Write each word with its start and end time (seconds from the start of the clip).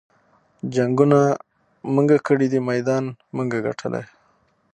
جنګــــونه 0.73 1.19
مونږه 1.93 2.17
کـــــــــړي 2.25 2.47
دي 2.51 2.59
مېدان 2.69 3.03
مونږه 3.35 3.57
ګټلے 3.65 4.03